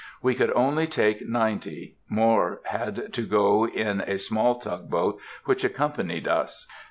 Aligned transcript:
We 0.23 0.33
could 0.33 0.51
only 0.55 0.87
take 0.87 1.29
ninety; 1.29 1.97
more 2.09 2.61
had 2.63 3.13
to 3.13 3.21
go 3.21 3.67
in 3.67 4.01
a 4.01 4.17
small 4.17 4.55
tug 4.55 4.89
boat 4.89 5.19
which 5.45 5.63
accompanied 5.63 6.27
us. 6.27 6.65